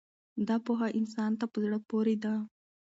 [0.47, 2.33] دا پوهه انسان ته په زړه پورې ده.